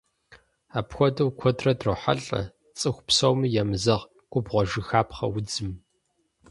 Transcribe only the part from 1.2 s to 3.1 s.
куэдрэ дрохьэлӏэ цӏыху